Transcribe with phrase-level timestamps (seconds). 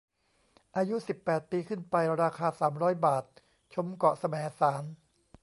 [0.77, 3.25] อายุ สิบแปด ปีขึ้นไป ราคา สามร้อย บาท
[3.73, 4.83] ชมเกาะแสมสาร